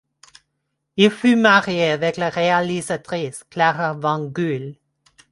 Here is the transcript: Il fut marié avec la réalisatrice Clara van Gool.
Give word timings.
Il 0.97 1.11
fut 1.11 1.35
marié 1.35 1.91
avec 1.91 2.17
la 2.17 2.31
réalisatrice 2.31 3.43
Clara 3.51 3.93
van 3.93 4.25
Gool. 4.25 4.73